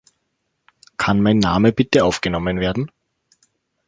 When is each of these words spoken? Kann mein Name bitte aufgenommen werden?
Kann 0.97 1.21
mein 1.21 1.37
Name 1.37 1.71
bitte 1.73 2.03
aufgenommen 2.05 2.59
werden? 2.59 2.89